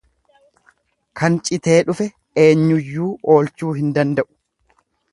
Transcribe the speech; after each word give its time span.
Kan 1.21 1.37
citee 1.49 1.77
dhufe 1.91 2.09
eenyuyyuu 2.47 3.13
oolchuu 3.35 3.73
hin 3.81 3.97
danda'u. 4.01 4.31